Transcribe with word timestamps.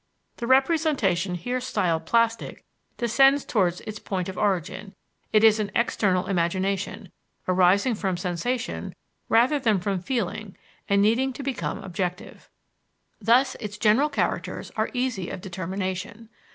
The 0.37 0.47
representation 0.47 1.35
here 1.35 1.61
styled 1.61 2.07
plastic 2.07 2.65
descends 2.97 3.45
towards 3.45 3.81
its 3.81 3.99
point 3.99 4.29
of 4.29 4.35
origin; 4.35 4.95
it 5.31 5.43
is 5.43 5.59
an 5.59 5.69
external 5.75 6.25
imagination, 6.25 7.11
arising 7.47 7.93
from 7.93 8.17
sensation 8.17 8.95
rather 9.29 9.59
than 9.59 9.79
from 9.79 9.99
feeling 9.99 10.57
and 10.89 11.03
needing 11.03 11.33
to 11.33 11.43
become 11.43 11.83
objective. 11.83 12.49
Thus 13.21 13.53
its 13.59 13.77
general 13.77 14.09
characters 14.09 14.71
are 14.75 14.89
easy 14.91 15.29
of 15.29 15.39
determination. 15.39 16.29